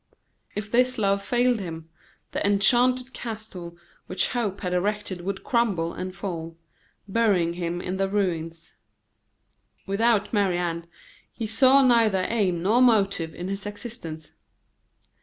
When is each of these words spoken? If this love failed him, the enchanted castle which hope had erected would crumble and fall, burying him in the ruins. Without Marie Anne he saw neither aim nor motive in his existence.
If 0.55 0.71
this 0.71 0.97
love 0.97 1.21
failed 1.23 1.59
him, 1.59 1.91
the 2.31 2.43
enchanted 2.43 3.13
castle 3.13 3.77
which 4.07 4.29
hope 4.29 4.61
had 4.61 4.73
erected 4.73 5.21
would 5.21 5.43
crumble 5.43 5.93
and 5.93 6.11
fall, 6.15 6.57
burying 7.07 7.53
him 7.53 7.79
in 7.81 7.97
the 7.97 8.09
ruins. 8.09 8.73
Without 9.85 10.33
Marie 10.33 10.57
Anne 10.57 10.87
he 11.31 11.45
saw 11.45 11.83
neither 11.85 12.25
aim 12.27 12.63
nor 12.63 12.81
motive 12.81 13.35
in 13.35 13.47
his 13.47 13.67
existence. 13.67 14.31